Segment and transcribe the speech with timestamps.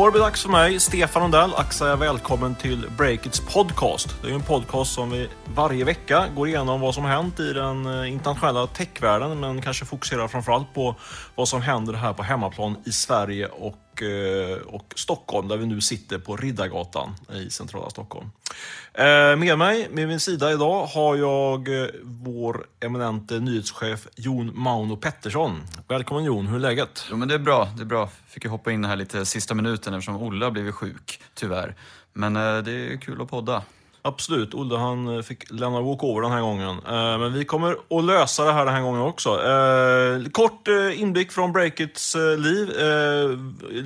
[0.00, 4.16] Då är det dags för mig, Stefan Ondell, att säga välkommen till Breakits podcast.
[4.22, 7.86] Det är en podcast som vi varje vecka går igenom vad som hänt i den
[7.86, 10.96] eh, internationella techvärlden, men kanske fokuserar framförallt på
[11.34, 15.80] vad som händer här på hemmaplan i Sverige och, Eh, och Stockholm, där vi nu
[15.80, 18.30] sitter på Riddargatan i centrala Stockholm.
[18.94, 19.04] Eh,
[19.36, 25.62] med mig, med min sida idag, har jag eh, vår eminente nyhetschef Jon Mauno Pettersson.
[25.88, 27.06] Välkommen Jon, hur är läget?
[27.10, 28.10] Jo men det är bra, det är bra.
[28.26, 31.74] Fick ju hoppa in här lite sista minuten eftersom Olle har blivit sjuk, tyvärr.
[32.12, 33.62] Men det är kul att podda.
[34.02, 36.78] Absolut, Olle han eh, fick lämna walkover den här gången.
[36.86, 39.30] Eh, men vi kommer att lösa det här den här gången också.
[39.30, 42.70] Eh, kort inblick från Breakits liv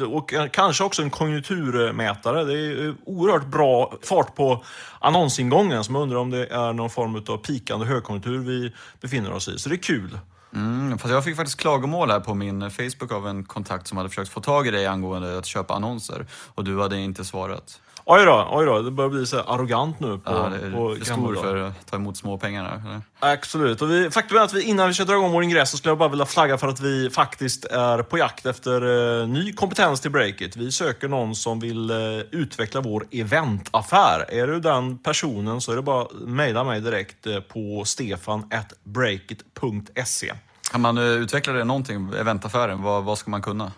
[0.08, 2.44] och kanske också en konjunkturmätare.
[2.44, 4.64] Det är oerhört bra fart på
[4.98, 9.48] annonsingången, så man undrar om det är någon form av pikande högkonjunktur vi befinner oss
[9.48, 9.58] i.
[9.58, 10.18] Så det är kul.
[10.54, 14.08] Mm, fast jag fick faktiskt klagomål här på min Facebook av en kontakt som hade
[14.08, 17.80] försökt få tag i dig angående att köpa annonser och du hade inte svarat.
[18.06, 20.18] Oj då, oj då, det börjar bli så arrogant nu.
[20.18, 22.82] På, ja, det är på för stor för att ta emot småpengarna.
[22.84, 23.00] Eller?
[23.18, 23.82] Absolut.
[23.82, 25.98] Och vi, faktum är att vi, innan vi dra igång vår ingress så skulle jag
[25.98, 30.10] bara vilja flagga för att vi faktiskt är på jakt efter uh, ny kompetens till
[30.10, 30.56] Breakit.
[30.56, 34.26] Vi söker någon som vill uh, utveckla vår eventaffär.
[34.28, 40.32] Är du den personen så är det bara att mejla mig direkt uh, på stefan.breakit.se.
[40.70, 42.82] Kan man utveckla det någonting, eventaffären?
[42.82, 43.72] Vad, vad ska man kunna?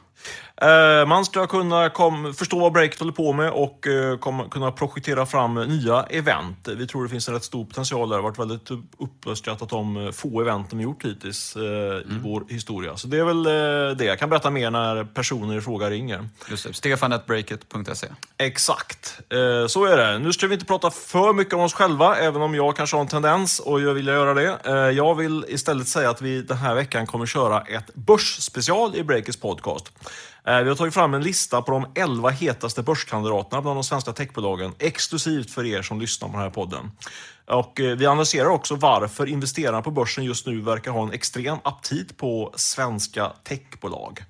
[0.63, 4.73] Eh, man ska kunna kom, förstå vad Breakit håller på med och uh, kom, kunna
[4.73, 6.69] projektera fram nya event.
[6.77, 8.17] Vi tror det finns en rätt stor potential där.
[8.17, 8.71] Det har varit väldigt
[9.27, 11.99] uppskattat de eh, få eventen vi gjort hittills mm.
[11.99, 12.97] i vår historia.
[12.97, 13.43] Så det är väl
[13.99, 14.05] det.
[14.05, 16.29] Jag kan berätta mer när personer i fråga ringer.
[16.51, 18.07] Just det, stefanetbreakit.se
[18.39, 19.21] Exakt,
[19.69, 20.19] så är det.
[20.19, 23.01] Nu ska vi inte prata för mycket om oss själva, även om jag kanske har
[23.01, 24.93] en tendens och jag vill göra det.
[24.93, 29.41] Jag vill istället säga att vi den här veckan kommer köra ett börsspecial i Breakits
[29.41, 29.93] podcast.
[30.47, 34.13] Eh, vi har tagit fram en lista på de 11 hetaste börskandidaterna bland de svenska
[34.13, 36.91] techbolagen, exklusivt för er som lyssnar på den här podden.
[37.47, 41.59] Och eh, vi analyserar också varför investerarna på börsen just nu verkar ha en extrem
[41.65, 44.25] aptit på svenska techbolag.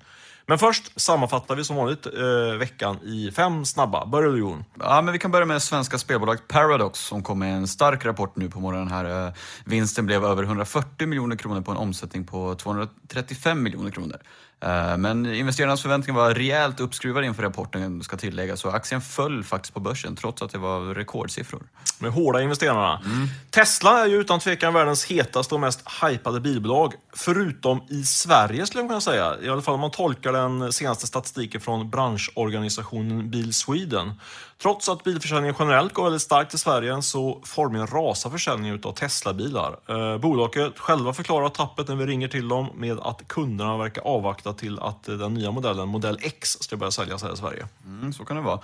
[0.49, 4.05] Men först sammanfattar vi som vanligt eh, veckan i fem snabba.
[4.05, 4.65] Börjar du Jon?
[4.79, 8.35] Ja, men vi kan börja med svenska spelbolaget Paradox som kom med en stark rapport
[8.35, 8.87] nu på morgonen.
[8.87, 9.27] här.
[9.27, 9.33] Eh,
[9.65, 14.17] vinsten blev över 140 miljoner kronor på en omsättning på 235 miljoner kronor.
[14.59, 19.73] Eh, men investerarnas förväntningar var rejält uppskruvade inför rapporten, ska tilläggas, så aktien föll faktiskt
[19.73, 21.63] på börsen trots att det var rekordsiffror.
[21.99, 23.01] Med hårda investerarna.
[23.05, 23.27] Mm.
[23.49, 28.81] Tesla är ju utan tvekan världens hetaste och mest hypade bilbolag, förutom i Sverige skulle
[28.81, 29.35] jag kunna säga.
[29.41, 34.13] I alla fall om man tolkar den senaste statistiken från branschorganisationen Bil Sweden.
[34.61, 39.79] Trots att bilförsäljningen generellt går väldigt starkt i Sverige så formligen rasar försäljningen av Tesla-bilar.
[39.89, 44.53] Eh, bolaget själva förklarar tappet när vi ringer till dem med att kunderna verkar avvakta
[44.53, 47.67] till att den nya modellen, modell X, ska börja säljas här i Sverige.
[47.85, 48.59] Mm, så kan det vara.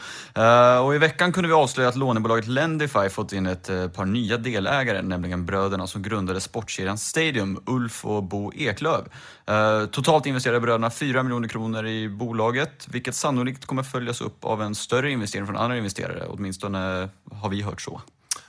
[0.76, 4.06] Eh, och I veckan kunde vi avslöja att lånebolaget Lendify fått in ett eh, par
[4.06, 9.04] nya delägare, nämligen bröderna som grundade sportkedjan Stadium, Ulf och Bo Eklöf.
[9.46, 14.62] Eh, totalt investerar bröderna 4 miljoner kronor i bolaget, vilket sannolikt kommer följas upp av
[14.62, 16.26] en större investering från andra investerare.
[16.30, 18.02] Åtminstone har vi hört så.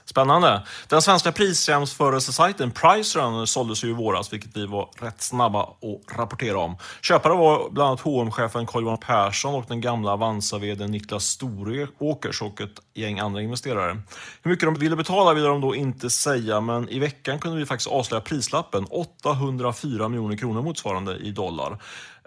[0.05, 0.61] Spännande.
[0.87, 6.59] Den svenska prisjämförelsesajten Pricerunner såldes ju i våras, vilket vi var rätt snabba att rapportera
[6.59, 6.77] om.
[7.01, 12.61] Köpare var bland annat hm chefen Carl-Johan Persson och den gamla Avanza-vdn Niklas Storåkers och
[12.61, 14.01] ett gäng andra investerare.
[14.41, 17.65] Hur mycket de ville betala ville de då inte säga, men i veckan kunde vi
[17.65, 18.85] faktiskt avslöja prislappen.
[18.89, 21.71] 804 miljoner kronor motsvarande i dollar.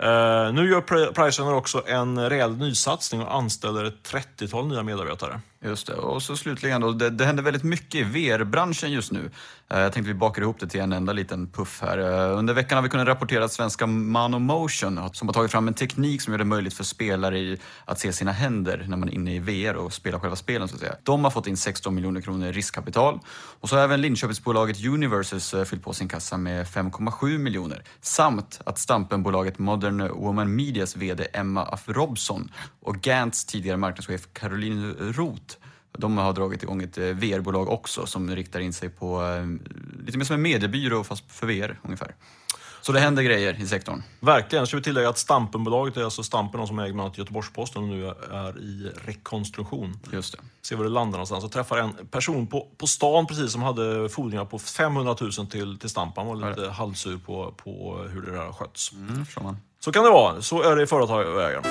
[0.03, 5.41] Uh, nu gör Pricerunner också en rejäl nysatsning och anställer ett 30-tal nya medarbetare.
[5.65, 5.95] Just det.
[5.95, 9.31] Och så slutligen då, det, det händer väldigt mycket i VR-branschen just nu.
[9.71, 11.99] Eh, jag tänkte vi bakar ihop det till en enda liten puff här.
[11.99, 15.69] Eh, under veckan har vi kunnat rapportera att svenska Manomotion, eh, som har tagit fram
[15.69, 19.13] en teknik som gör det möjligt för spelare att se sina händer när man är
[19.13, 20.97] inne i VR och spelar själva spelen så att säga.
[21.03, 23.21] De har fått in 16 miljoner kronor i riskkapital.
[23.61, 27.83] Och så har även Linköpingsbolaget Universes fyllt på sin kassa med 5,7 miljoner.
[28.01, 32.51] Samt att Stampenbolaget Modern Woman Medias VD Emma Af Robson
[32.81, 35.48] och Gants tidigare marknadschef Caroline Roth
[35.93, 39.47] de har dragit igång ett eh, VR-bolag också som riktar in sig på eh,
[40.07, 42.15] lite mer som en mediebyrå fast för VR ungefär.
[42.81, 44.03] Så det händer grejer i sektorn.
[44.21, 44.67] Verkligen.
[44.67, 48.07] Ska vi tillägga att Stampenbolaget är alltså Stampen som äger bland annat Göteborgs-Posten och nu
[48.33, 49.99] är i rekonstruktion.
[50.13, 50.39] Just det.
[50.63, 51.45] Se var det landar någonstans.
[51.45, 55.79] Jag träffade en person på, på stan precis som hade fordringar på 500 000 till,
[55.79, 56.27] till Stampan.
[56.27, 56.71] Han var lite ja.
[56.71, 58.93] halvsur på, på hur det där har skötts.
[58.93, 59.25] Mm.
[59.81, 60.43] Så kan det vara.
[60.43, 61.63] Så är det i företagsvägen.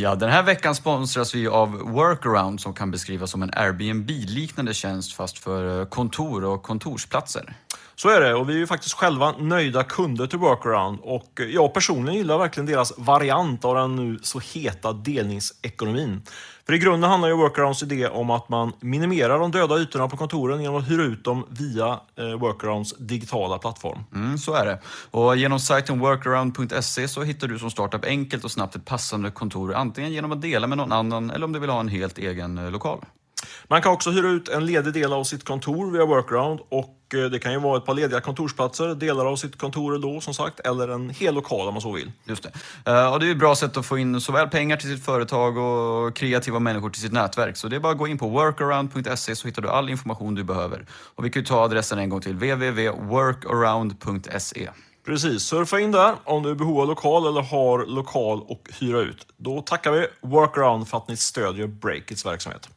[0.00, 5.12] Ja, den här veckan sponsras vi av Workaround som kan beskrivas som en Airbnb-liknande tjänst
[5.12, 7.54] fast för eh, kontor och kontorsplatser.
[8.00, 11.74] Så är det och vi är ju faktiskt själva nöjda kunder till Workaround och jag
[11.74, 16.22] personligen gillar verkligen deras variant av den nu så heta delningsekonomin.
[16.66, 20.16] För i grunden handlar ju Workarounds idé om att man minimerar de döda ytorna på
[20.16, 23.98] kontoren genom att hyra ut dem via eh, Workarounds digitala plattform.
[24.14, 24.80] Mm, så är det.
[25.10, 29.74] Och genom sajten workaround.se så hittar du som startup enkelt och snabbt ett passande kontor
[29.74, 32.58] antingen genom att dela med någon annan eller om du vill ha en helt egen
[32.58, 33.04] eh, lokal.
[33.68, 37.38] Man kan också hyra ut en ledig del av sitt kontor via Workaround och det
[37.38, 40.88] kan ju vara ett par lediga kontorsplatser, delar av sitt kontor då som sagt, eller
[40.88, 42.12] en hel lokal om man så vill.
[42.24, 42.52] Just det.
[42.92, 45.56] Eh, Och det är ett bra sätt att få in såväl pengar till sitt företag
[45.56, 47.56] och kreativa människor till sitt nätverk.
[47.56, 50.44] Så det är bara att gå in på workaround.se så hittar du all information du
[50.44, 50.86] behöver.
[51.14, 54.70] Och vi kan ju ta adressen en gång till, www.workaround.se.
[55.06, 59.00] Precis, surfa in där om du är behov av lokal eller har lokal och hyra
[59.00, 59.26] ut.
[59.36, 62.68] Då tackar vi Workaround för att ni stödjer Breakits verksamhet.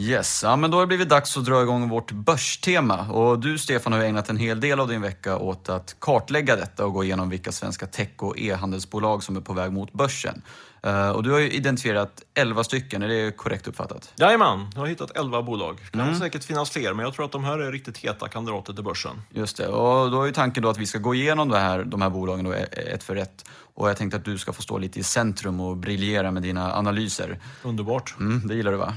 [0.00, 3.10] Yes, ja, men då har det blivit dags att dra igång vårt börstema.
[3.10, 6.86] Och du Stefan har ägnat en hel del av din vecka åt att kartlägga detta
[6.86, 10.42] och gå igenom vilka svenska tech och e-handelsbolag som är på väg mot börsen.
[10.82, 14.12] Eh, och du har ju identifierat 11 stycken, är det korrekt uppfattat?
[14.16, 15.78] Jajamän, jag har hittat 11 bolag.
[15.92, 18.72] Det kan säkert finnas fler, men jag tror att de här är riktigt heta kandidater
[18.72, 19.22] till börsen.
[19.30, 22.02] Just det, och då är tanken då att vi ska gå igenom det här, de
[22.02, 23.44] här bolagen då, ett för ett.
[23.74, 26.74] Och jag tänkte att du ska få stå lite i centrum och briljera med dina
[26.74, 27.38] analyser.
[27.62, 28.14] Underbart.
[28.20, 28.94] Mm, det gillar du va?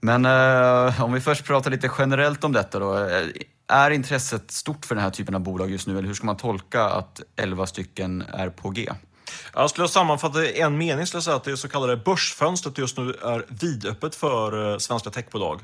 [0.00, 2.98] Men eh, om vi först pratar lite generellt om detta då.
[2.98, 3.26] Eh,
[3.68, 6.36] är intresset stort för den här typen av bolag just nu eller hur ska man
[6.36, 8.92] tolka att 11 stycken är på G?
[9.54, 12.78] Jag skulle sammanfatta det i en mening skulle jag säga att det så kallade börsfönstret
[12.78, 15.60] just nu är vidöppet för eh, svenska techbolag.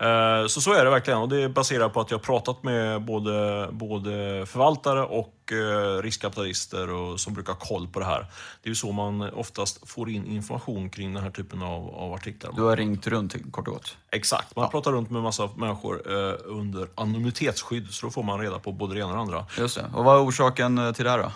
[0.00, 2.62] Eh, Så så är det verkligen och det är baserat på att jag har pratat
[2.62, 4.10] med både, både
[4.46, 8.26] förvaltare och eh, riskkapitalister och, som brukar ha koll på det här.
[8.62, 12.12] Det är ju så man oftast får in information kring den här typen av, av
[12.12, 12.52] artiklar.
[12.56, 13.96] Du har ringt runt kort och gott.
[14.10, 16.08] Exakt, man pratar runt med massa människor
[16.44, 19.46] under anonymitetsskydd så då får man reda på både det ena och det andra.
[19.58, 19.84] Just det.
[19.94, 21.32] Och vad är orsaken till det här då?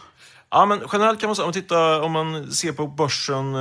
[0.54, 3.60] Ja, men generellt kan man säga, om man, tittar, om man ser på börsen eh,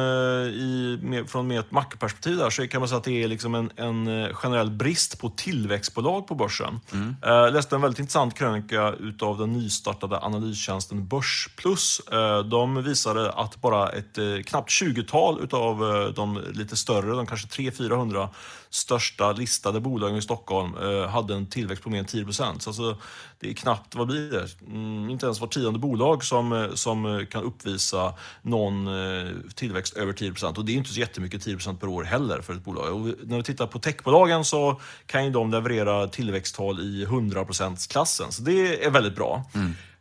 [0.49, 3.55] i, med, från mer ett makroperspektiv där, så kan man säga att det är liksom
[3.55, 6.79] en, en eh, generell brist på tillväxtbolag på börsen.
[7.21, 11.99] Jag läste en väldigt intressant krönika utav den nystartade analystjänsten Börsplus.
[11.99, 17.25] Eh, de visade att bara ett eh, knappt 20-tal utav eh, de lite större, de
[17.25, 18.29] kanske 300-400
[18.71, 22.67] största listade bolagen i Stockholm eh, hade en tillväxt på mer än 10 procent.
[22.67, 22.97] Alltså,
[23.41, 24.47] det är knappt, vad blir det?
[24.67, 29.97] Mm, inte ens var tionde bolag som, eh, som eh, kan uppvisa någon eh, tillväxt
[29.97, 30.57] över 10 procent.
[30.57, 32.93] Och det är inte så jättemycket 10 procent per år heller för ett bolag.
[32.93, 38.31] Och när vi tittar på techbolagen så kan ju de leverera tillväxttal i 100% klassen
[38.31, 39.43] Så det är väldigt bra.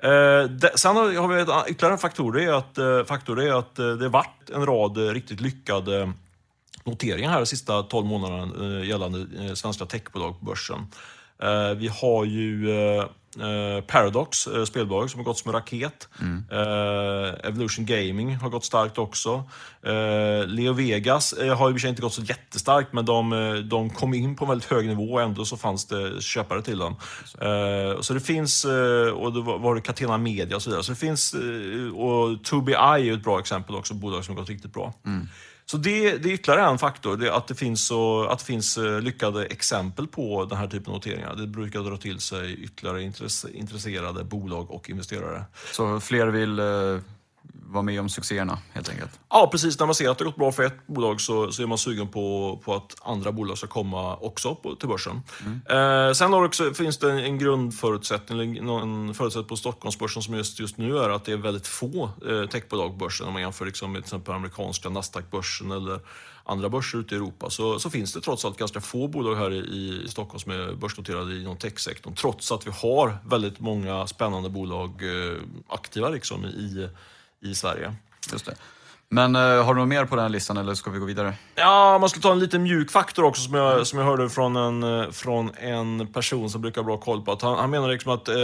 [0.03, 2.33] Eh, det, sen har vi ett, a- ytterligare en faktor.
[2.33, 6.13] Det är att, eh, faktor är att eh, det varit en rad riktigt lyckade
[6.85, 9.27] noteringar här de sista 12 månaderna gällande
[9.57, 10.87] svenska techbolag på börsen.
[11.43, 13.05] Eh, vi har ju eh,
[13.47, 16.09] eh, Paradox, spelbolag som har gått som en raket.
[16.51, 19.45] Eh, Evolution Gaming har gått starkt också.
[20.47, 23.31] Leo Vegas har sig inte gått så jättestarkt men de,
[23.71, 26.79] de kom in på en väldigt hög nivå och ändå så fanns det köpare till
[26.79, 26.97] dem.
[27.41, 28.65] Eh, så det finns,
[29.15, 30.83] och då var det Catena Media och så vidare.
[30.83, 31.35] Så det finns,
[31.95, 34.95] och 2BI är ju ett bra exempel också, bolag som har gått riktigt bra.
[35.71, 38.79] Så det, det är ytterligare en faktor, det att det, finns så, att det finns
[38.79, 41.35] eh, lyckade exempel på den här typen av noteringar.
[41.37, 45.45] Det brukar dra till sig ytterligare intresse, intresserade bolag och investerare.
[45.73, 46.99] Så fler vill eh,
[47.53, 49.21] vara med om succéerna helt enkelt?
[49.29, 49.79] Ja, precis.
[49.79, 52.09] När man ser att det gått bra för ett bolag så, så är man sugen
[52.09, 55.23] på, på att andra bolag ska komma också på, till börsen.
[55.69, 60.61] Eh, sen har också, finns det en, en grundförutsättning, en förutsättning på Stockholmsbörsen som just,
[60.61, 63.27] just nu är att det är väldigt få eh, techbolag på börsen.
[63.27, 66.01] Om man jämför liksom med till exempel amerikanska Nasdaq-börsen eller
[66.45, 69.53] andra börser ute i Europa så, så finns det trots allt ganska få bolag här
[69.53, 72.15] i, i Stockholm som är börsnoterade inom techsektorn.
[72.15, 75.39] Trots att vi har väldigt många spännande bolag eh,
[75.69, 76.89] aktiva liksom i,
[77.41, 77.97] i Sverige.
[78.33, 78.57] Just det.
[79.13, 81.35] Men eh, har du något mer på den här listan eller ska vi gå vidare?
[81.55, 84.57] Ja, man skulle ta en liten mjuk faktor också som jag, som jag hörde från
[84.57, 87.33] en, eh, från en person som brukar ha bra koll på.
[87.33, 88.35] Att han, han menar liksom att eh,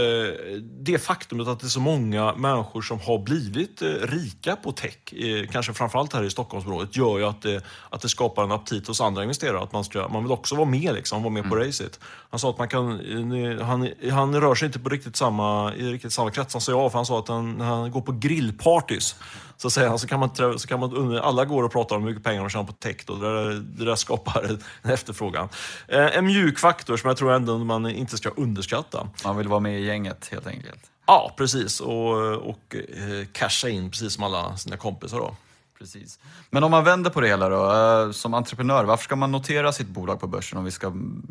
[0.79, 5.13] det faktumet att det är så många människor som har blivit eh, rika på tech,
[5.13, 8.87] eh, kanske framförallt här i Stockholmsområdet, gör ju att det, att det skapar en aptit
[8.87, 9.59] hos andra investerare.
[9.59, 11.99] Att man, ska, man vill också vara med, liksom, vara med på racet.
[12.29, 12.89] Han sa att man kan,
[13.33, 16.91] eh, han, han rör sig inte på riktigt samma, i riktigt samma kretsar som jag,
[16.91, 19.15] för han sa att han, han går på grillpartys
[19.57, 22.09] så säger han så kan man, så kan man alla går och pratar om hur
[22.09, 22.97] mycket pengar de tjänar på tech.
[23.05, 23.15] Då.
[23.15, 25.49] Det, där, det där skapar en efterfrågan.
[25.87, 29.09] Eh, en mjuk faktor som jag tror ändå man inte ska underskatta.
[29.23, 30.91] Man vill vara med i gänget helt enkelt.
[31.05, 31.79] Ja, precis.
[31.79, 35.17] Och, och eh, casha in precis som alla sina kompisar.
[35.17, 35.35] Då.
[35.79, 36.19] Precis.
[36.49, 39.73] Men om man vänder på det hela då, eh, som entreprenör, varför ska man notera
[39.73, 41.23] sitt bolag på börsen om vi ska mm,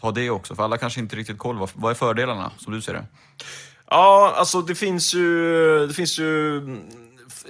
[0.00, 0.54] ta det också?
[0.54, 1.58] För alla kanske inte riktigt koll.
[1.58, 3.04] Vad, vad är fördelarna som du ser det?
[3.90, 6.60] Ja, alltså det finns ju, det finns ju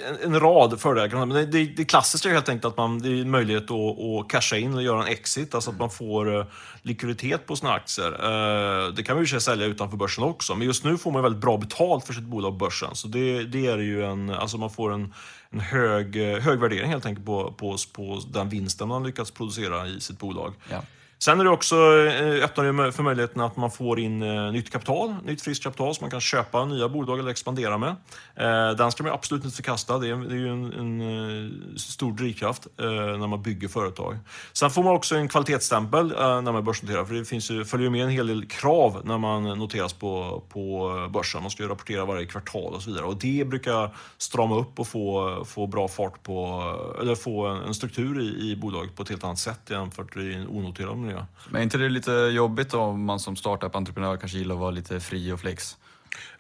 [0.08, 1.26] en, en rad fördelar.
[1.26, 4.56] Men det, det, klassiska är helt enkelt att man, det är möjlighet att, att casha
[4.56, 6.46] in och göra en exit, alltså att man får eh,
[6.82, 8.12] likviditet på sina aktier.
[8.12, 11.40] Eh, Det kan man ju sälja utanför börsen också, men just nu får man väldigt
[11.40, 12.94] bra betalt för sitt bolag på börsen.
[12.94, 15.14] Så det, det är ju en, alltså man får en,
[15.50, 19.86] en hög, eh, hög värdering helt enkelt på, på, på den vinsten man lyckats producera
[19.86, 20.54] i sitt bolag.
[20.70, 20.82] Ja.
[21.18, 24.73] Sen är det också, eh, öppnar det för möjligheten att man får in eh, nytt
[24.73, 27.97] kapital, nytt friskt kapital som man kan köpa nya bolag eller expandera med.
[28.37, 29.99] Eh, den ska man absolut inte förkasta.
[29.99, 34.18] Det är, det är ju en, en stor drivkraft när man bygger företag.
[34.52, 37.04] Sen får man också en kvalitetsstämpel när man börsnoterar.
[37.04, 40.90] För det finns ju, följer med en hel del krav när man noteras på, på
[41.12, 41.42] börsen.
[41.42, 43.06] Man ska ju rapportera varje kvartal och så vidare.
[43.06, 46.62] Och det brukar strama upp och få, få bra fart på,
[47.00, 50.33] eller få en, en struktur i, i bolaget på ett helt annat sätt jämfört med
[50.33, 51.25] en onoterad miljö.
[51.49, 55.00] Men är inte det lite jobbigt om man som startup-entreprenör kanske gillar att vara lite
[55.00, 55.76] fri och flex?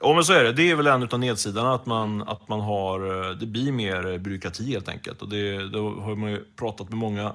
[0.00, 0.52] Ja, men så är det.
[0.52, 4.18] Det är väl en av nedsidorna, att man, att man har, eh, det blir mer
[4.18, 5.22] byråkrati helt enkelt.
[5.22, 7.32] Och det, det har man ju pratat med många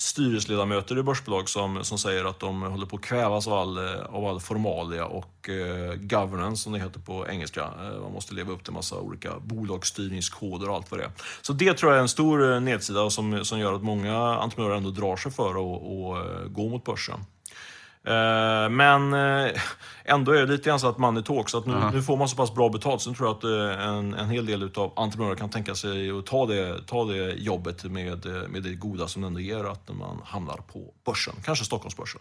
[0.00, 4.00] styrelseledamöter i börsbolag som, som säger att de håller på att kvävas av all, eh,
[4.00, 7.60] av all formalia och eh, governance, som det heter på engelska.
[7.60, 11.10] Eh, man måste leva upp till massa olika bolagsstyrningskoder och allt vad det är.
[11.42, 14.76] Så det tror jag är en stor eh, nedsida som, som gör att många entreprenörer
[14.76, 17.20] ändå drar sig för att gå mot börsen.
[18.08, 19.60] Eh, Men eh,
[20.04, 21.52] ändå är det lite grann så att money talks.
[21.52, 23.44] Så att nu, nu får man så pass bra betalt så nu tror jag att
[23.78, 27.32] eh, en, en hel del av entreprenörer kan tänka sig att ta det, ta det
[27.32, 31.34] jobbet med, med det goda som det ändå ger att man hamnar på börsen.
[31.44, 32.20] Kanske Stockholmsbörsen.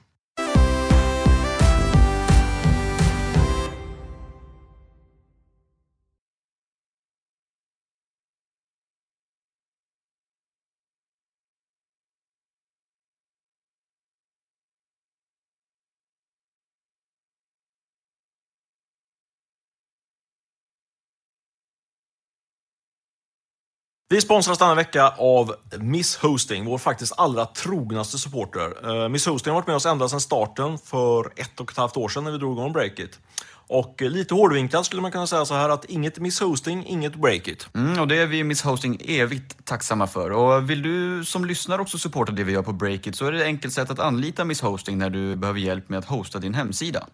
[24.10, 29.04] Vi sponsras denna vecka av Miss Hosting, vår faktiskt allra trognaste supporter.
[29.04, 31.98] Eh, Miss Hosting har varit med oss ända sedan starten för ett och ett halvt
[31.98, 33.20] år sedan när vi drog igång Breakit.
[33.68, 37.16] Och eh, lite hårdvinklat skulle man kunna säga så här att inget Miss Hosting, inget
[37.16, 37.68] Breakit.
[37.76, 40.32] Mm, och det är vi Miss Hosting evigt tacksamma för.
[40.32, 43.38] Och vill du som lyssnar också supporta det vi gör på Breakit så är det
[43.38, 46.54] ett enkelt sätt att anlita Miss Hosting när du behöver hjälp med att hosta din
[46.54, 47.08] hemsida.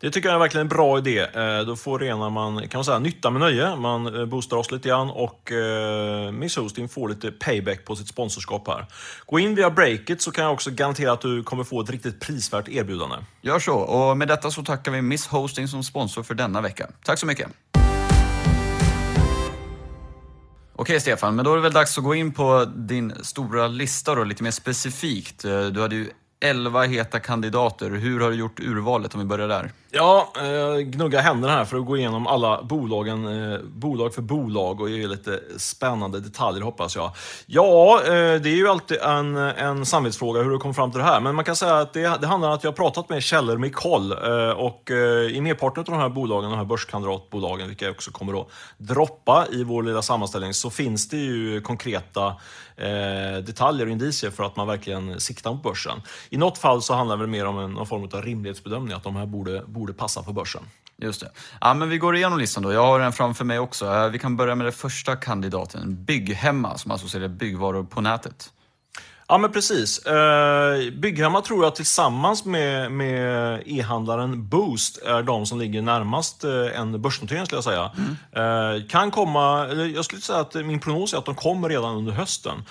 [0.00, 1.18] Det tycker jag är verkligen en bra idé.
[1.18, 3.76] Eh, då Då förenar man, kan man säga, nytta med nöje.
[3.76, 8.08] Man eh, boostar oss lite grann och eh, Miss Hosting får lite payback på sitt
[8.08, 8.86] sponsorskap här.
[9.26, 12.20] Gå in via Breakit så kan jag också garantera att du kommer få ett riktigt
[12.20, 13.16] prisvärt erbjudande.
[13.42, 13.74] Gör så.
[13.74, 16.86] Och med detta så tackar vi Miss Hosting som sponsor för denna vecka.
[17.04, 17.48] Tack så mycket.
[20.76, 24.14] Okej Stefan, men då är det väl dags att gå in på din stora lista
[24.14, 25.44] då, lite mer specifikt.
[25.44, 26.10] Eh, du hade ju
[26.40, 27.90] 11 heta kandidater.
[27.90, 29.70] Hur har du gjort urvalet om vi börjar där?
[29.96, 34.80] Ja, eh, gnugga händerna här för att gå igenom alla bolagen, eh, bolag för bolag
[34.80, 37.10] och ge lite spännande detaljer hoppas jag.
[37.46, 41.04] Ja, eh, det är ju alltid en, en samvetsfråga hur du kom fram till det
[41.04, 41.20] här.
[41.20, 43.56] Men man kan säga att det, det handlar om att jag har pratat med källor
[43.56, 44.12] med koll.
[44.12, 48.10] Eh, och eh, i merparten av de här bolagen, de här börskandidatbolagen, vilka jag också
[48.10, 48.48] kommer att
[48.78, 52.36] droppa i vår lilla sammanställning, så finns det ju konkreta
[52.76, 56.02] eh, detaljer och indicier för att man verkligen siktar på börsen.
[56.30, 59.04] I något fall så handlar det väl mer om en, någon form av rimlighetsbedömning, att
[59.04, 60.62] de här borde, borde passa för börsen.
[60.98, 61.30] Just det.
[61.60, 62.72] Ja, men vi går igenom listan då.
[62.72, 63.86] Jag har den framför mig också.
[63.86, 68.52] Eh, vi kan börja med den första kandidaten, Bygghemma, som alltså säljer byggvaror på nätet.
[69.28, 70.06] Ja, men precis.
[70.06, 76.80] Eh, Bygghemma tror jag tillsammans med, med e-handlaren Boost är de som ligger närmast eh,
[76.80, 77.90] en börsnotering skulle jag säga.
[78.32, 82.12] Eh, kan komma, jag skulle säga att min prognos är att de kommer redan under
[82.12, 82.64] hösten.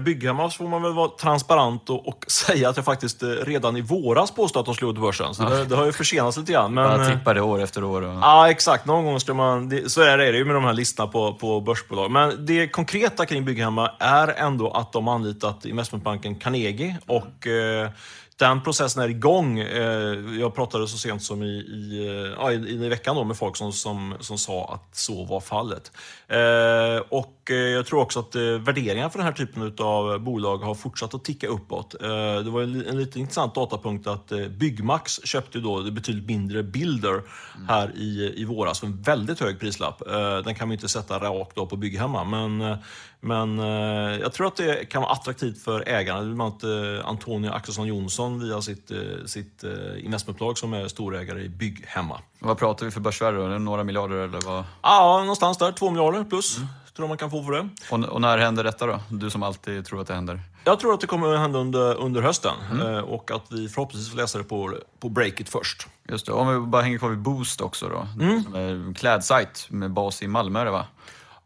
[0.00, 3.80] Bygghemma så får man väl vara transparent och, och säga att jag faktiskt redan i
[3.80, 5.34] våras påstod att de skulle gå till börsen.
[5.34, 6.74] Så det, det har ju försenats lite grann.
[6.74, 8.02] Men, eh, tippar det år efter år.
[8.02, 8.14] Och...
[8.22, 8.86] Ja, exakt.
[8.86, 9.68] Någon gång ska man...
[9.68, 12.10] Det, så är det, ju med de här listorna på, på börsbolag.
[12.10, 17.90] Men det konkreta kring Bygghemma är ändå att de anlitat investmentbanken Carnegie och eh,
[18.38, 19.58] den processen är igång.
[19.58, 22.06] Eh, jag pratade så sent som i, i,
[22.40, 25.92] eh, i, i veckan då med folk som, som, som sa att så var fallet.
[26.28, 30.58] Eh, och eh, jag tror också att eh, värderingarna för den här typen av bolag
[30.58, 32.02] har fortsatt att ticka uppåt.
[32.02, 32.08] Eh,
[32.44, 37.22] det var en, en lite intressant datapunkt att Byggmax köpte då det betydligt mindre Builder
[37.68, 40.08] här i, i våras för en väldigt hög prislapp.
[40.08, 42.76] Eh, den kan man ju inte sätta rakt då på Bygghemma, men, eh,
[43.20, 46.20] men eh, jag tror att det kan vara attraktivt för ägarna.
[46.20, 51.42] Bland annat eh, Antonio Axelsson Jonsson via sitt, eh, sitt eh, investmentbolag som är storägare
[51.42, 52.20] i Bygghemma.
[52.38, 53.48] Vad pratar vi för börsvärde då?
[53.48, 54.64] Det Några miljarder eller vad?
[54.82, 55.72] Ja, någonstans där.
[55.72, 56.56] Två miljarder plus.
[56.56, 57.68] tror jag man kan få för det.
[57.90, 59.00] Och, och när händer detta då?
[59.10, 60.40] Du som alltid tror att det händer.
[60.64, 64.10] Jag tror att det kommer att hända under, under hösten eh, och att vi förhoppningsvis
[64.10, 65.86] får läsa det på, på Breakit först.
[66.08, 66.32] Just det.
[66.32, 68.24] Om vi bara hänger kvar vid Boost också då.
[68.58, 70.86] En klädsajt med bas i Malmö, det va?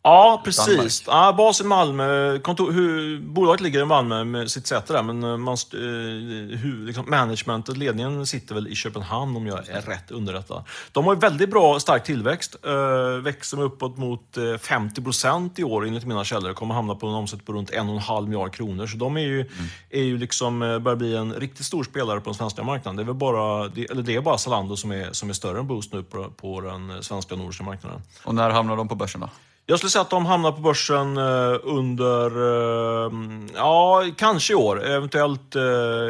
[0.04, 1.04] Ja, precis.
[1.06, 2.38] Ja, bas i Malmö.
[2.38, 5.78] Kontor, hur, bolaget ligger i Malmö med sitt säte där, men eh, man, eh,
[6.58, 10.64] hur, liksom, managementet, ledningen sitter väl i Köpenhamn om jag är rätt underrättad.
[10.92, 12.56] De har ju väldigt bra, stark tillväxt.
[12.64, 16.52] Eh, växer med uppåt mot eh, 50 procent i år enligt mina källor.
[16.52, 18.86] Kommer hamna på en omsättning på runt 1,5 miljard kronor.
[18.86, 19.50] Så de är ju,
[19.90, 23.06] är ju liksom, börjar bli en riktigt stor spelare på den svenska marknaden.
[23.06, 25.66] Det är bara, det, eller det är bara Zalando som är, som är större än
[25.66, 28.02] Boost nu på, på den svenska nordiska marknaden.
[28.24, 29.28] Och när hamnar de på börsen då?
[29.72, 32.26] Jag skulle säga att de hamnar på börsen eh, under,
[33.06, 33.12] eh,
[33.54, 35.62] ja, kanske i år, eventuellt eh,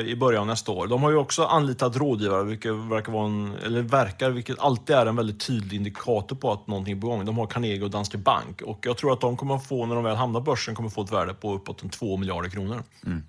[0.07, 0.87] i början av nästa år.
[0.87, 5.07] De har ju också anlitat rådgivare, vilket verkar vara en, eller verkar, vilket alltid är
[5.07, 7.25] en väldigt tydlig indikator på att någonting är på gång.
[7.25, 10.05] De har Carnegie och Danske Bank och jag tror att de kommer få, när de
[10.05, 12.83] väl hamnar på börsen, kommer få ett värde på uppåt en 2 miljarder kronor.
[13.07, 13.23] Mm.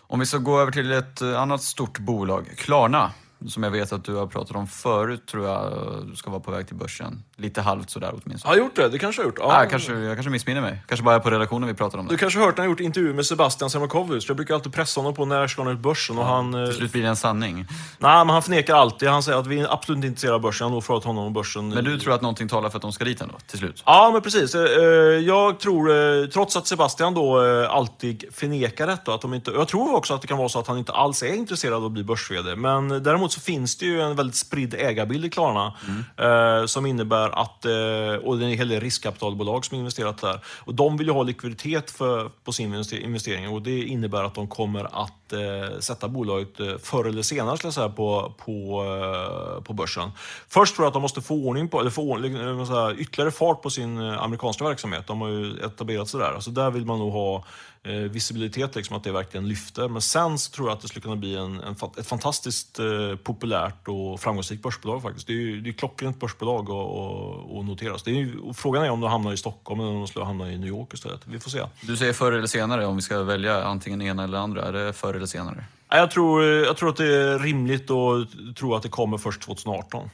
[0.00, 3.10] Om vi ska gå över till ett annat stort bolag, Klarna.
[3.48, 5.72] Som jag vet att du har pratat om förut, tror jag
[6.16, 7.22] ska vara på väg till börsen.
[7.40, 8.50] Lite halvt sådär åtminstone.
[8.50, 8.88] Har jag gjort det?
[8.88, 9.38] Det kanske jag har gjort.
[9.42, 10.82] Ah, jag, kanske, jag kanske missminner mig.
[10.88, 12.12] Kanske bara är på redaktionen vi pratar om det.
[12.14, 14.28] Du kanske har hört när jag gjort intervju med Sebastian Semakovic.
[14.28, 16.54] Jag brukar alltid pressa honom på när ska han ut börsen och han...
[16.54, 17.54] eh, Till slut blir det en sanning.
[17.98, 19.08] Nej, men han förnekar alltid.
[19.08, 20.64] Han säger att vi är absolut inte intresserade av börsen.
[20.64, 21.68] Jag har nog frågat honom om börsen.
[21.68, 23.82] Men du tror att någonting talar för att de ska dit ändå, till slut?
[23.86, 24.54] Ja, men precis.
[24.54, 24.84] Eh, eh,
[25.20, 29.68] Jag tror, eh, trots att Sebastian då eh, alltid förnekar detta, att de inte, jag
[29.68, 31.92] tror också att det kan vara så att han inte alls är intresserad av att
[31.92, 35.72] bli börs Men däremot så finns det ju en väldigt spridd ägarbild i Klarna
[36.16, 40.40] eh, som innebär att, eh, och det är en hel del riskkapitalbolag som investerat där.
[40.46, 44.48] Och de vill ju ha likviditet för, på sin investering och det innebär att de
[44.48, 49.62] kommer att eh, sätta bolaget eh, förr eller senare skulle jag säga, på, på, eh,
[49.62, 50.10] på börsen.
[50.48, 53.00] Först tror jag att de måste få ordning på, eller få ordning, liksom, så här,
[53.00, 55.06] ytterligare fart på sin eh, amerikanska verksamhet.
[55.06, 56.32] De har ju etablerat sig där.
[56.32, 57.44] Alltså där vill man nog ha
[57.82, 59.88] eh, visibilitet, liksom, att det verkligen lyfter.
[59.88, 63.16] Men sen så tror jag att det skulle kunna bli en, en, ett fantastiskt eh,
[63.22, 65.26] populärt och framgångsrikt börsbolag faktiskt.
[65.26, 68.02] Det är ju det är klockrent börsbolag och, och, och noteras.
[68.02, 70.24] Det är ju, och frågan är om de hamnar i Stockholm eller om de skulle
[70.24, 71.20] hamna i New York istället.
[71.24, 71.62] Vi får se.
[71.80, 74.64] Du säger förr eller senare, om vi ska välja antingen ena eller andra.
[74.64, 75.64] Är det förr eller senare?
[75.88, 80.10] Jag tror, jag tror att det är rimligt att tro att det kommer först 2018.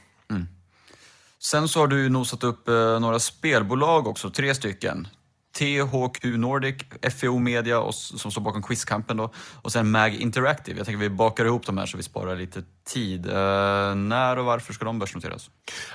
[1.39, 5.07] Sen så har du nosat upp eh, några spelbolag också, tre stycken.
[5.57, 6.75] THQ Nordic,
[7.19, 9.31] FEO Media och, som står bakom Quizkampen då.
[9.61, 10.77] Och sen MAG Interactive.
[10.77, 13.25] Jag tänker vi bakar ihop de här så vi sparar lite tid.
[13.25, 15.49] Eh, när och varför ska de börsnoteras?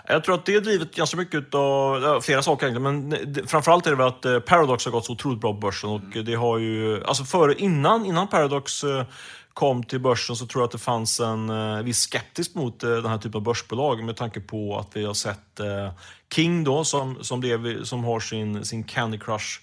[0.07, 3.87] Jag tror att det är drivet ganska mycket av ja, flera saker egentligen, men framförallt
[3.87, 6.35] är det väl att eh, Paradox har gått så otroligt bra på börsen och det
[6.35, 9.05] har ju, alltså före, innan, innan Paradox eh,
[9.55, 12.91] kom till börsen så tror jag att det fanns en eh, viss skeptisk mot eh,
[12.91, 15.91] den här typen av börsbolag med tanke på att vi har sett eh,
[16.35, 19.61] King då som, som, blev, som har sin, sin Candy Crush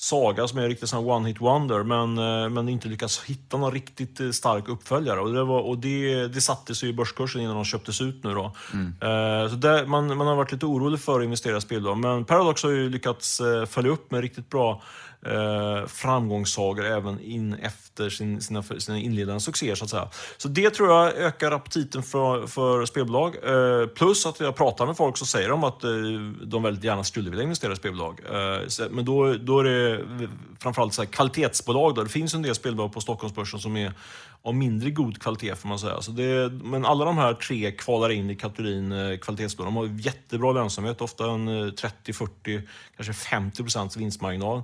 [0.00, 3.56] Saga som är en riktig sån one hit wonder men, eh, men inte lyckats hitta
[3.56, 5.20] någon riktigt stark uppföljare.
[5.20, 8.34] Och det, var, och det, det satte sig i börskursen innan de köptes ut nu.
[8.34, 8.44] Då.
[8.44, 11.98] Eh, Så där, man, man har varit lite orolig för att investera i spelbolag.
[11.98, 14.82] Men Paradox har ju lyckats följa upp med riktigt bra
[15.26, 19.74] eh, framgångssagor även in efter sin, sina, sina inledande succéer.
[19.74, 20.08] Så, att säga.
[20.36, 23.36] så det tror jag ökar aptiten för, för spelbolag.
[23.44, 25.90] Eh, plus att jag pratar med folk så säger de att eh,
[26.42, 28.20] de väldigt gärna skulle vilja investera i spelbolag.
[28.30, 30.04] Eh, så, men då, då är det
[30.58, 31.94] framförallt så här kvalitetsbolag.
[31.94, 32.02] Då.
[32.02, 33.92] Det finns en del spelbolag på Stockholmsbörsen som är
[34.42, 36.00] av mindre god kvalitet får man säga.
[36.00, 39.66] Så det, men alla de här tre kvalar in i kategorin eh, kvalitetsbolag.
[39.66, 42.62] De har jättebra lönsamhet, ofta en eh, 30, 40,
[42.96, 44.62] kanske 50 procents vinstmarginal.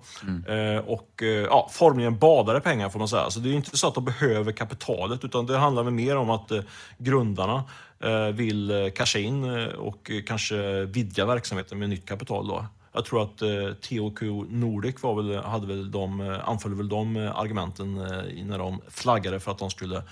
[0.49, 3.31] Eh, och eh, ja, formligen badare pengar får man säga.
[3.31, 6.51] Så det är inte så att de behöver kapitalet utan det handlar mer om att
[6.51, 6.63] eh,
[6.99, 7.65] grundarna
[8.01, 12.49] eh, vill eh, casha in eh, och eh, kanske vidga verksamheten med nytt kapital.
[12.49, 12.67] Då.
[12.97, 13.49] Jag tror att eh,
[13.81, 18.59] THQ Nordic var väl, hade väl de, eh, anföll väl de eh, argumenten eh, när
[18.59, 20.03] de flaggade för att de skulle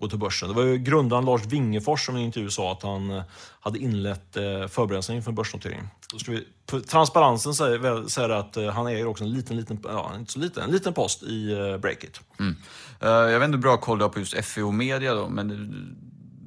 [0.00, 0.48] gå till börsen.
[0.48, 3.22] Det var ju grundaren Lars Wingefors som i en intervju sa att han eh,
[3.60, 5.88] hade inlett eh, förberedelserna inför en börsnotering.
[6.12, 6.46] Då ska vi,
[6.82, 10.38] transparensen säger, väl- säger att eh, han äger också en liten, liten, ja, inte så
[10.38, 12.20] liten, en liten post i eh, Breakit.
[12.38, 12.56] Mm.
[13.00, 15.50] Eh, jag vet inte hur bra koll du har på just FEO Media då, men
[15.50, 15.56] eh,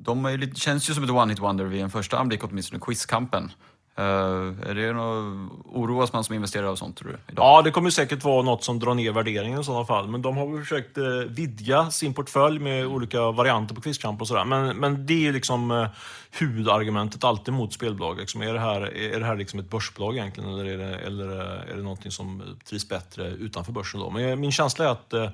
[0.04, 2.80] de är ju lite, känns ju som ett one-hit wonder vid en första anblick åtminstone,
[2.86, 3.52] Quizkampen.
[4.00, 7.34] Uh, är det något, oroas man som investerare av sånt tror du?
[7.34, 7.46] Idag?
[7.46, 10.08] Ja, det kommer säkert vara något som drar ner värderingen i sådana fall.
[10.08, 14.28] Men de har väl försökt eh, vidga sin portfölj med olika varianter på Quizkamp och
[14.28, 14.46] sådär.
[14.46, 15.88] Men, men det är liksom eh,
[16.32, 18.18] huvudargumentet alltid mot spelbolag.
[18.18, 21.40] Liksom, är det här, är det här liksom ett börsbolag egentligen eller är det, eller
[21.40, 24.00] eh, är det någonting som trivs bättre utanför börsen?
[24.00, 24.10] Då?
[24.10, 25.30] Men eh, min känsla är att eh,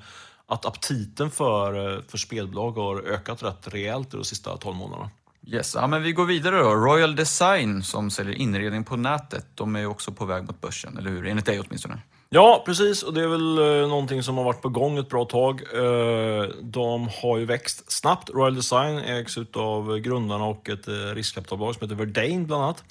[0.52, 5.10] att aptiten för, för spelbolag har ökat rätt rejält de sista 12 månaderna.
[5.52, 6.76] Yes, ja, men vi går vidare då.
[6.76, 10.98] Royal Design som säljer inredning på nätet, de är ju också på väg mot börsen,
[10.98, 11.28] eller hur?
[11.28, 12.02] Enligt dig åtminstone.
[12.32, 13.04] Ja, precis.
[13.04, 15.62] Och det är väl eh, någonting som har varit på gång ett bra tag.
[15.74, 18.30] Eh, de har ju växt snabbt.
[18.30, 22.84] Royal Design ägs av grundarna och ett eh, riskkapitalbolag som heter Verdane bland annat.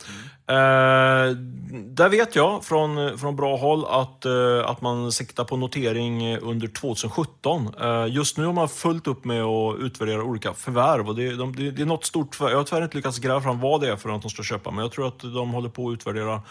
[0.48, 1.94] Mm.
[1.94, 6.68] Där vet jag från, från bra håll att, eh, att man siktar på notering under
[6.68, 7.74] 2017.
[7.80, 11.08] Eh, just nu har man fullt upp med att utvärdera olika förvärv.
[11.08, 12.52] Och det, de, det är något stort förvärv.
[12.52, 14.70] Jag har tyvärr inte lyckats gräva fram vad det är för att de ska köpa,
[14.70, 16.42] men jag tror att de håller på att utvärdera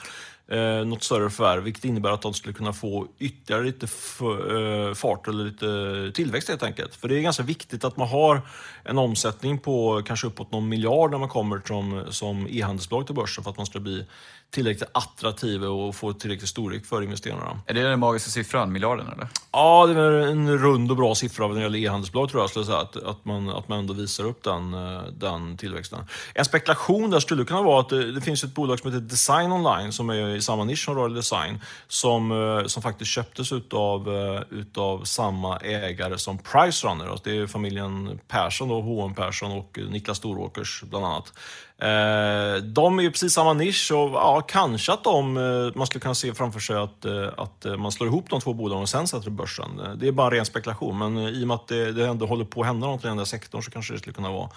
[0.48, 5.28] eh, något större förvärv, vilket innebär att de skulle kunna få ytterligare lite eh, fart
[5.28, 6.96] eller lite tillväxt helt enkelt.
[6.96, 8.42] För det är ganska viktigt att man har
[8.84, 13.44] en omsättning på kanske uppåt någon miljard när man kommer som, som e-handelsbolag till börsen
[13.44, 14.06] för att man ska bli
[14.52, 17.62] tillräckligt attraktiva och få tillräckligt storlek för investerarna.
[17.66, 19.28] Är det den magiska siffran, miljarden eller?
[19.52, 22.50] Ja, det är en rund och bra siffra när det gäller e-handelsbolag tror jag.
[22.50, 26.00] Skulle säga, att, att, man, att man ändå visar upp den, eh, den tillväxten.
[26.34, 29.52] En spekulation där skulle kunna vara att det, det finns ett bolag som heter Design
[29.52, 34.16] Online som är i samma nisch som Royal Design som, eh, som faktiskt köptes utav,
[34.16, 37.08] eh, utav samma ägare som Pricerunner.
[37.08, 41.34] Alltså det är familjen Persson, då, H&M Persson och Niklas Storåkers bland annat.
[41.82, 46.02] Eh, de är ju precis samma nisch och ja, kanske att de, eh, man skulle
[46.02, 49.08] kunna se framför sig att, eh, att man slår ihop de två bolagen och sen
[49.08, 49.82] sätter det börsen.
[49.98, 52.62] Det är bara ren spekulation, men i och med att det, det ändå håller på
[52.62, 54.50] att hända något i den där sektorn så kanske det skulle kunna vara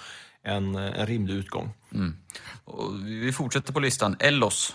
[0.43, 1.71] en, en rimlig utgång.
[1.95, 2.17] Mm.
[3.05, 4.17] vi fortsätter på listan.
[4.19, 4.75] Ellos.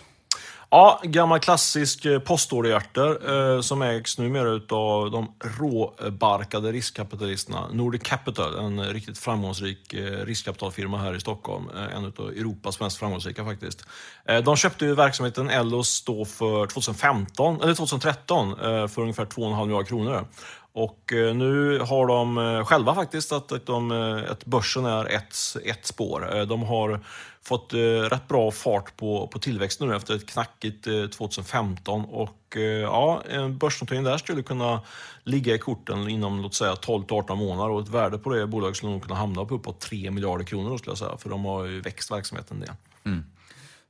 [0.70, 7.68] Ja, gammal klassisk eh, postorderhjärter eh, som ägs numera utav de råbarkade riskkapitalisterna.
[7.72, 11.70] Nordic Capital, en riktigt framgångsrik eh, riskkapitalfirma här i Stockholm.
[11.76, 13.86] Eh, en av Europas mest framgångsrika faktiskt.
[14.26, 19.66] Eh, de köpte ju verksamheten Ellos då för 2015, eller 2013 eh, för ungefär 2,5
[19.66, 20.28] miljarder kronor.
[20.76, 25.06] Och eh, nu har de eh, själva faktiskt att, att, de, eh, att börsen är
[25.06, 25.36] ett,
[25.66, 26.46] ett spår.
[26.46, 27.00] De har
[27.44, 27.74] fått
[28.10, 30.84] rätt bra fart på, på tillväxten nu efter ett knackigt
[31.18, 32.06] 2015.
[32.06, 34.82] Och ja, en börsnotering där skulle kunna
[35.24, 38.92] ligga i korten inom låt säga 12-18 månader och ett värde på det bolaget skulle
[38.92, 41.82] nog kunna hamna på uppåt 3 miljarder kronor skulle jag säga, för de har ju
[41.82, 42.76] växt verksamheten det.
[43.10, 43.24] Mm.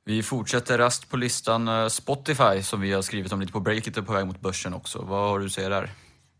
[0.05, 4.01] Vi fortsätter rast på listan Spotify som vi har skrivit om lite på Breakit är
[4.01, 5.01] på väg mot börsen också.
[5.01, 5.91] Vad har du att säga där?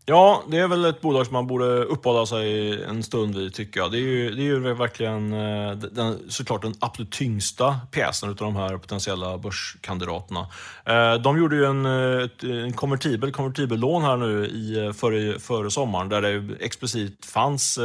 [0.08, 3.80] Ja, det är väl ett bolag som man borde uppehålla sig en stund vid tycker
[3.80, 3.92] jag.
[3.92, 8.36] Det är ju, det är ju verkligen eh, den, såklart den absolut tyngsta pjäsen av
[8.36, 10.46] de här potentiella börskandidaterna.
[10.84, 16.08] Eh, de gjorde ju en, eh, en konvertibel, konvertibellån här nu i, före, före sommaren
[16.08, 17.78] där det explicit fanns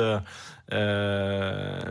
[0.68, 1.88] Eh,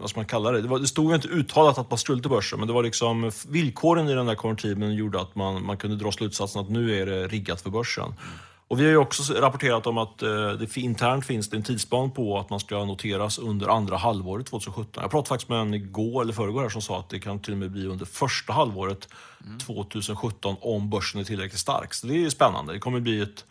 [0.00, 0.60] vad ska man kalla det?
[0.60, 3.30] Det, var, det stod inte uttalat att man skulle till börsen, men det var liksom
[3.48, 7.06] villkoren i den där konvertibeln gjorde att man, man kunde dra slutsatsen att nu är
[7.06, 8.04] det riggat för börsen.
[8.04, 8.18] Mm.
[8.68, 12.10] Och vi har ju också rapporterat om att eh, det internt finns det en tidsplan
[12.10, 15.02] på att man ska noteras under andra halvåret 2017.
[15.02, 17.52] Jag pratade faktiskt med en igår eller förrgår här som sa att det kan till
[17.52, 19.08] och med bli under första halvåret
[19.44, 19.58] mm.
[19.58, 21.94] 2017 om börsen är tillräckligt stark.
[21.94, 22.72] Så det är spännande.
[22.72, 23.44] Det kommer bli ett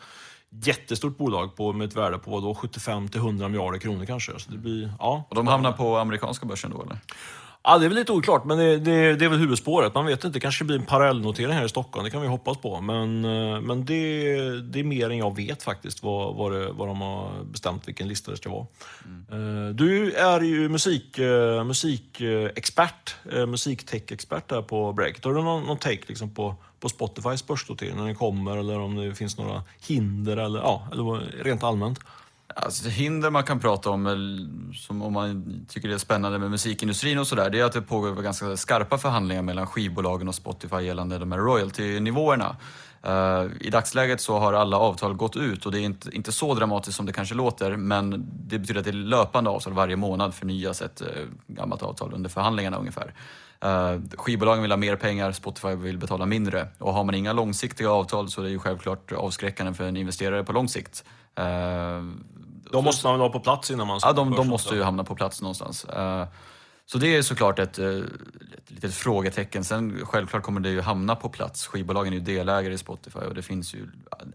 [0.49, 4.39] jättestort bolag på, med ett värde på då, 75 till 100 miljarder kronor kanske.
[4.39, 6.99] Så det blir, ja, och de hamnar på amerikanska börsen då eller?
[7.67, 9.93] Ja, det är väl lite oklart, men det, det, det är väl huvudspåret.
[9.93, 12.03] Man vet inte, det kanske blir en parallellnotering här i Stockholm.
[12.03, 12.81] Det kan vi hoppas på.
[12.81, 14.01] Men, eh, men det,
[14.61, 18.07] det är mer än jag vet faktiskt, vad, vad, det, vad de har bestämt vilken
[18.07, 18.65] lista det ska vara.
[19.31, 19.75] Mm.
[19.75, 23.15] Du är ju musik, eh, musikexpert,
[23.47, 25.23] musiktech-expert där på Break.
[25.25, 28.95] Har du någon, någon take liksom på, på Spotifys börsnotering när den kommer eller om
[28.95, 31.99] det finns några hinder eller, ja, eller rent allmänt?
[32.47, 36.51] Alltså, hinder man kan prata om, eh, som om man tycker det är spännande med
[36.51, 40.81] musikindustrin och sådär, det är att det pågår ganska skarpa förhandlingar mellan skivbolagen och Spotify
[40.81, 42.55] gällande de här royalty-nivåerna.
[43.07, 46.53] Uh, I dagsläget så har alla avtal gått ut och det är inte, inte så
[46.53, 50.33] dramatiskt som det kanske låter, men det betyder att det är löpande avtal varje månad
[50.33, 53.13] förnyas ett uh, eh, gammalt avtal under förhandlingarna ungefär.
[53.65, 56.67] Uh, skivbolagen vill ha mer pengar, Spotify vill betala mindre.
[56.77, 60.43] Och har man inga långsiktiga avtal så är det ju självklart avskräckande för en investerare
[60.43, 61.03] på lång sikt.
[61.39, 61.45] Uh,
[62.71, 65.15] de måste man ha på plats innan man Ja, de, de måste ju hamna på
[65.15, 65.85] plats någonstans.
[65.97, 66.23] Uh,
[66.85, 68.05] så det är såklart ett, ett
[68.67, 69.63] litet frågetecken.
[69.63, 71.67] Sen självklart kommer det ju hamna på plats.
[71.67, 73.87] Skivbolagen är ju delägare i Spotify och det finns ju,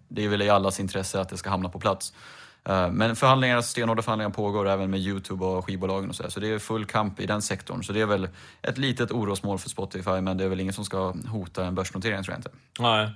[0.09, 2.13] det är väl i allas intresse att det ska hamna på plats.
[2.93, 6.59] Men förhandlingar, stenhårda förhandlingar pågår även med Youtube och skivbolagen och så, så det är
[6.59, 7.85] full kamp i den sektorn.
[7.85, 8.29] Så det är väl
[8.63, 12.23] ett litet orosmål för Spotify, men det är väl ingen som ska hota en börsnotering
[12.23, 12.51] tror jag inte.
[12.79, 13.11] Nej.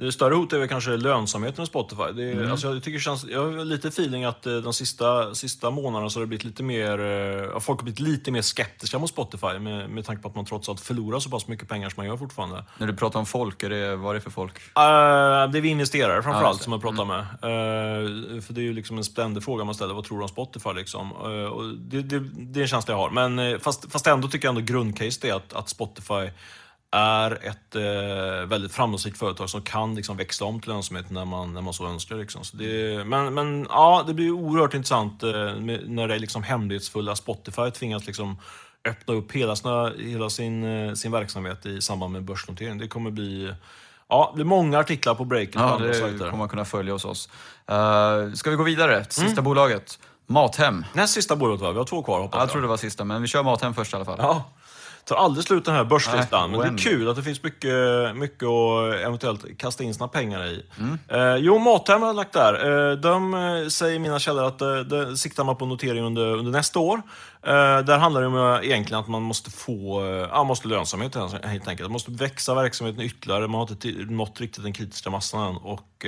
[0.00, 2.02] Det större hot är väl kanske lönsamheten i Spotify.
[2.02, 2.50] Är, mm.
[2.50, 6.18] alltså jag, tycker känns, jag har lite feeling att eh, de sista, sista månaderna så
[6.18, 9.90] har det blivit lite mer, eh, folk har blivit lite mer skeptiska mot Spotify med,
[9.90, 12.16] med tanke på att man trots allt förlorar så pass mycket pengar som man gör
[12.16, 12.64] fortfarande.
[12.78, 14.56] När du pratar om folk, är det, vad är det för folk?
[14.56, 17.16] Uh, det är vi investerare framförallt ah, som jag pratar mm.
[17.16, 17.24] med.
[18.36, 20.28] Uh, för det är ju liksom en ständig fråga man ställer, vad tror du om
[20.28, 20.72] Spotify?
[20.74, 21.12] Liksom?
[21.12, 23.10] Uh, det, det, det är en känsla jag har.
[23.10, 26.30] Men fast, fast ändå tycker jag ändå grundcase är att, att Spotify
[26.90, 31.54] är ett eh, väldigt framgångsrikt företag som kan liksom, växla om till lönsamhet när man,
[31.54, 32.16] när man så önskar.
[32.16, 32.44] Liksom.
[32.44, 35.30] Så det, men, men ja, det blir oerhört intressant eh,
[35.86, 38.38] när det är liksom hemlighetsfulla Spotify tvingas liksom,
[38.88, 42.78] öppna upp hela, sina, hela sin, eh, sin verksamhet i samband med börsnotering.
[42.78, 43.52] Det kommer bli
[44.10, 46.18] Ja, det är många artiklar på breaket på Ja, det sajter.
[46.18, 47.28] kommer man kunna följa hos oss.
[47.70, 49.04] Uh, ska vi gå vidare?
[49.04, 49.44] Sista Mm.
[49.44, 49.98] bolaget.
[50.26, 50.84] Mathem.
[50.92, 51.72] Näst sista bolaget va?
[51.72, 53.92] Vi har två kvar hoppas Jag tror det var sista, men vi kör Mathem först
[53.92, 54.18] i alla fall.
[54.18, 54.44] Ja.
[55.08, 57.72] Tar aldrig slut den här börslistan, Nej, men det är kul att det finns mycket,
[58.16, 60.62] mycket att eventuellt kasta in sina pengar i.
[61.08, 62.90] Eh, jo, Mathem har jag lagt där.
[62.90, 66.52] Eh, de eh, säger mina källor att eh, de siktar man på notering under, under
[66.52, 67.02] nästa år.
[67.42, 71.80] Eh, där handlar det om egentligen att man måste få ja, måste lönsamhet helt enkelt.
[71.80, 73.48] Man måste växa verksamheten ytterligare.
[73.48, 75.56] Man har inte nått riktigt den kritiska massan än.
[75.56, 76.06] Och,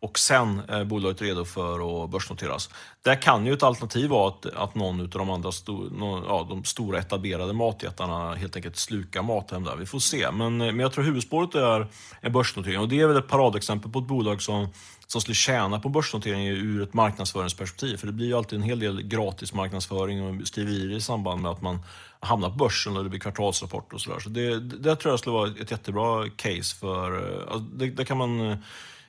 [0.00, 2.70] och sen eh, är bolaget redo för att börsnoteras.
[3.02, 6.46] Där kan ju ett alternativ vara att, att någon av de andra sto, någon, ja,
[6.48, 9.76] de stora etablerade matjättarna helt enkelt slukar Mathem där.
[9.76, 10.30] Vi får se.
[10.30, 11.86] Men, eh, men jag tror huvudspåret är
[12.20, 12.80] en börsnotering.
[12.80, 14.68] Och det är väl ett paradexempel på ett bolag som,
[15.06, 17.96] som skulle tjäna på börsnotering ur ett marknadsföringsperspektiv.
[17.96, 21.50] För det blir ju alltid en hel del gratis marknadsföring och skriverier i samband med
[21.50, 21.78] att man
[22.20, 24.18] hamnar på börsen och det blir kvartalsrapport och sådär.
[24.20, 27.16] Så det, det tror jag skulle vara ett jättebra case för...
[27.16, 28.56] Eh, alltså det, det kan man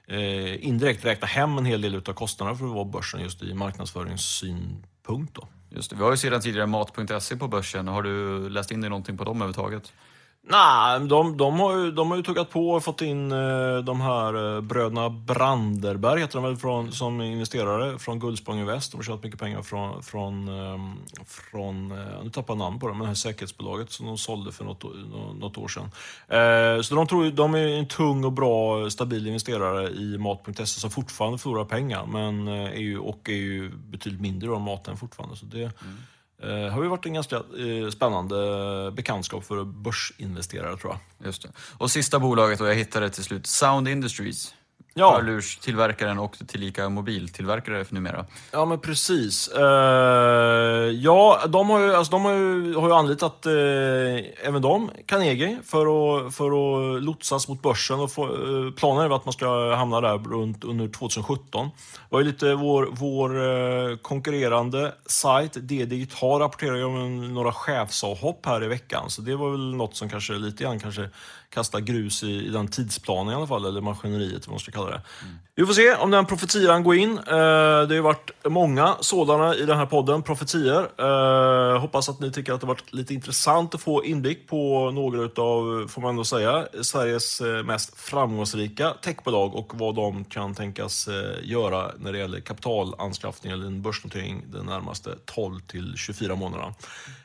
[0.10, 3.44] eh, indirekt räkna hem en hel del av kostnaderna för att vara på börsen just
[3.44, 5.36] i marknadsföringssynpunkt.
[5.36, 5.48] Då.
[5.70, 5.96] Just det.
[5.96, 7.88] Vi har ju sedan tidigare Mat.se på börsen.
[7.88, 9.94] Har du läst in dig någonting på dem överhuvudtaget?
[10.42, 14.02] Nej, de, de, har ju, de har ju tuggat på och fått in eh, de
[14.02, 18.92] här eh, bröderna Branderberg, heter de väl, från, som investerare från Guldspång Invest.
[18.92, 22.88] De har tjänat mycket pengar från, från, ehm, från eh, nu tappar jag namn på
[22.88, 24.84] det, men det här säkerhetsbolaget som de sålde för något,
[25.40, 25.92] något år sedan.
[26.28, 30.92] Eh, så de, tror, de är en tung och bra, stabil investerare i Mat.se som
[30.92, 35.36] fortfarande förlorar pengar, men eh, är ju, och är ju betydligt mindre av maten fortfarande.
[35.36, 35.98] Så det, mm.
[36.42, 41.28] Det har ju varit en ganska eh, spännande bekantskap för börsinvesterare tror jag.
[41.28, 41.50] Just det.
[41.78, 44.54] Och sista bolaget, och jag hittade till slut, Sound Industries.
[45.00, 45.14] Ja.
[45.16, 48.26] Hörlurstillverkaren och tillika mobiltillverkare numera.
[48.52, 49.48] Ja men precis.
[49.48, 49.64] Eh,
[50.92, 53.54] ja, de har ju, alltså, de har ju, har ju anlitat eh,
[54.48, 58.00] även de, Carnegie, för att, för att lotsas mot börsen.
[58.00, 61.70] Och få, eh, planen är att man ska hamna där runt under 2017.
[61.76, 68.64] Det var ju lite vår, vår konkurrerande sajt, D-Digital, rapporterar ju om några chefsavhopp här
[68.64, 69.10] i veckan.
[69.10, 71.10] Så det var väl något som kanske lite grann kanske
[71.50, 74.90] Kasta grus i, i den tidsplanen i alla fall, eller maskineriet vad man ska kalla
[74.90, 75.02] det.
[75.56, 77.18] Vi får se om den profetian går in.
[77.18, 80.90] Eh, det har ju varit många sådana i den här podden, profetier.
[80.98, 84.92] Eh, hoppas att ni tycker att det har varit lite intressant att få inblick på
[84.92, 90.56] några utav, får man ändå säga, Sveriges eh, mest framgångsrika techbolag och vad de kan
[90.56, 96.36] tänkas eh, göra när det gäller kapitalanskaffning eller en börsnotering de närmaste 12 till 24
[96.36, 96.74] månaderna.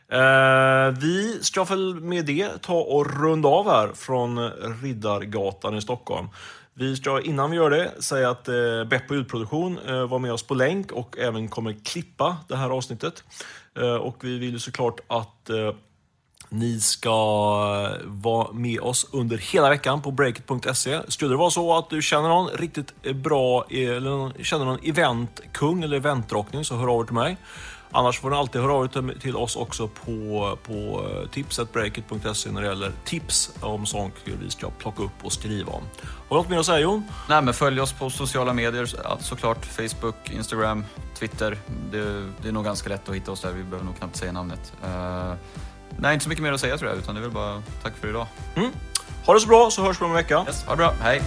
[0.09, 4.51] Eh, vi ska väl med det ta och runda av här från
[4.83, 6.29] Riddargatan i Stockholm.
[6.75, 10.43] Vi ska innan vi gör det säga att eh, Beppo ljudproduktion eh, var med oss
[10.43, 13.25] på länk och även kommer klippa det här avsnittet.
[13.79, 15.73] Eh, och vi vill ju såklart att eh,
[16.49, 17.11] ni ska
[17.91, 21.01] eh, vara med oss under hela veckan på breakit.se.
[21.09, 24.79] Skulle det vara så att du känner någon riktigt eh, bra, eh, eller känner någon
[24.83, 27.37] eventkung eller eventdrottning så hör av er till mig.
[27.97, 32.63] Annars får ni alltid höra av er till- oss också på, på eh, tipsetbreakit.se när
[32.63, 35.83] det gäller tips om saker vi ska plocka upp och skriva om.
[36.29, 37.05] Har du något mer att säga Jon?
[37.29, 38.89] Nej, men följ oss på sociala medier,
[39.21, 39.65] såklart.
[39.67, 40.85] Facebook, Instagram,
[41.19, 41.59] Twitter.
[41.91, 43.53] Det, det är nog ganska lätt att hitta oss där.
[43.53, 44.73] Vi behöver nog knappt säga namnet.
[44.85, 45.33] Eh,
[45.99, 47.93] nej, inte så mycket mer att säga tror jag, utan det är väl bara tack
[48.01, 48.27] för idag.
[49.27, 50.45] Ha det så bra så hörs vi om en vecka.
[50.47, 51.23] Yes, ha det bra, hej!